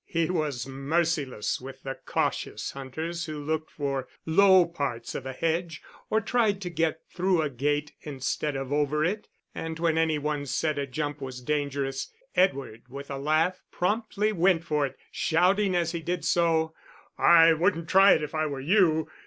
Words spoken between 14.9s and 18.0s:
shouting as he did so "I wouldn't